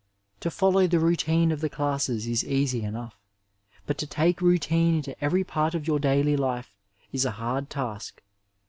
To 0.39 0.49
follow 0.49 0.87
the 0.87 0.97
routine 0.99 1.51
of 1.51 1.61
the 1.61 1.69
classes 1.69 2.25
is 2.25 2.43
easy 2.43 2.81
enough, 2.81 3.19
but 3.85 3.99
to 3.99 4.07
take 4.07 4.41
routine 4.41 4.95
into 4.95 5.15
every 5.23 5.43
part 5.43 5.75
of 5.75 5.85
your 5.87 5.99
daily 5.99 6.35
hie 6.35 6.65
is 7.11 7.23
a 7.23 7.29
hard 7.37 7.69
task. 7.69 8.23